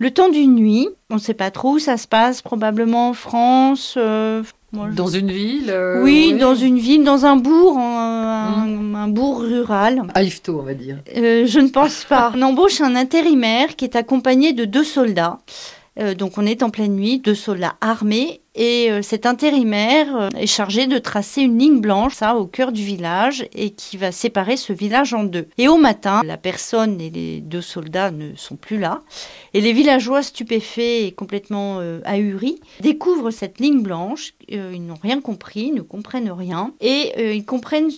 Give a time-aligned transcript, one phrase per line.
[0.00, 3.12] Le temps d'une nuit, on ne sait pas trop où ça se passe, probablement en
[3.14, 3.94] France.
[3.96, 8.64] euh, moi, je- Dans une ville euh, oui, dans une ville, dans un bourg, un,
[8.66, 10.02] un- un bourg rural.
[10.14, 10.98] À Yvetot, on va dire.
[11.16, 12.32] Euh, je ne pense pas.
[12.34, 15.38] On embauche un intérimaire qui est accompagné de deux soldats.
[15.98, 18.40] Euh, donc on est en pleine nuit, deux soldats armés.
[18.56, 22.70] Et euh, cet intérimaire euh, est chargé de tracer une ligne blanche, ça, au cœur
[22.70, 25.48] du village, et qui va séparer ce village en deux.
[25.58, 29.02] Et au matin, la personne et les deux soldats ne sont plus là.
[29.54, 34.34] Et les villageois stupéfaits et complètement euh, ahuris découvrent cette ligne blanche.
[34.48, 36.72] Ils n'ont rien compris, ne comprennent rien.
[36.80, 37.90] Et ils comprennent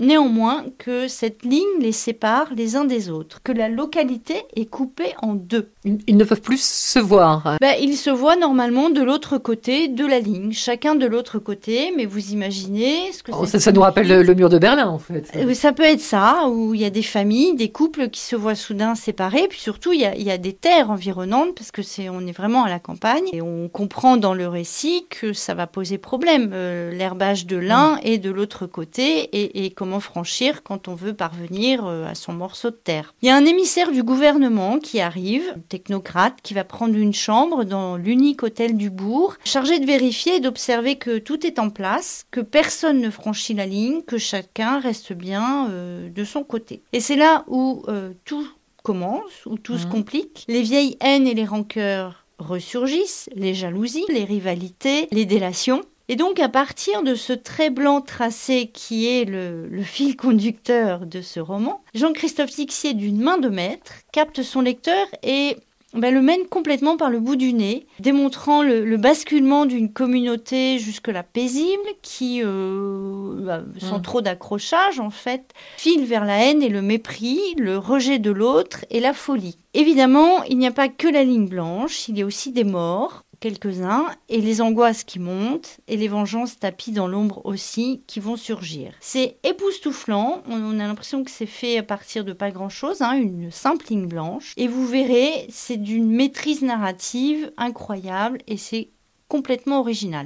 [0.00, 5.12] néanmoins que cette ligne les sépare les uns des autres, que la localité est coupée
[5.22, 5.70] en deux.
[5.84, 7.56] Ils, ne peuvent plus se voir.
[7.60, 11.92] Ben, ils se voient normalement de l'autre côté de la ligne, chacun de l'autre côté,
[11.96, 14.88] mais vous imaginez ce que Oh, ça, ça nous rappelle le, le mur de Berlin,
[14.88, 15.30] en fait.
[15.36, 18.36] Euh, Ça peut être ça, où il y a des familles, des couples qui se
[18.36, 21.70] voient soudain séparés, puis surtout il y a, il y a des terres environnantes, parce
[21.70, 25.32] que c'est, on est vraiment à la campagne, et on comprend dans le récit que
[25.32, 29.89] ça va poser problème, euh, l'herbage de l'un et de l'autre côté, et, et comment
[29.98, 33.14] franchir quand on veut parvenir euh, à son morceau de terre.
[33.22, 37.14] Il y a un émissaire du gouvernement qui arrive, un technocrate, qui va prendre une
[37.14, 41.70] chambre dans l'unique hôtel du bourg, chargé de vérifier et d'observer que tout est en
[41.70, 46.82] place, que personne ne franchit la ligne, que chacun reste bien euh, de son côté.
[46.92, 48.46] Et c'est là où euh, tout
[48.82, 49.90] commence, où tout se Mhm.
[49.90, 50.44] complique.
[50.48, 55.82] Les vieilles haines et les rancœurs ressurgissent, les jalousies, les rivalités, les délations.
[56.10, 61.06] Et donc, à partir de ce trait blanc tracé qui est le, le fil conducteur
[61.06, 65.56] de ce roman, Jean-Christophe Tixier, d'une main de maître, capte son lecteur et
[65.94, 70.80] ben, le mène complètement par le bout du nez, démontrant le, le basculement d'une communauté
[70.80, 74.02] jusque-là paisible qui, euh, bah, sans Mm.
[74.02, 78.84] trop d'accrochage en fait, file vers la haine et le mépris, le rejet de l'autre
[78.90, 79.58] et la folie.
[79.74, 83.22] Évidemment, il n'y a pas que la ligne blanche, il y a aussi des morts,
[83.40, 88.36] quelques-uns, et les angoisses qui montent, et les vengeances tapies dans l'ombre aussi, qui vont
[88.36, 88.92] surgir.
[89.00, 93.50] C'est époustouflant, on a l'impression que c'est fait à partir de pas grand-chose, hein, une
[93.50, 98.90] simple ligne blanche, et vous verrez, c'est d'une maîtrise narrative incroyable, et c'est
[99.28, 100.18] complètement original.